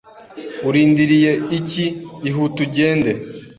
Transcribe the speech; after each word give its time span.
Urindiriye 0.67 1.31
iki? 1.57 1.85
Ihute 2.29 2.57
ugende. 2.65 3.11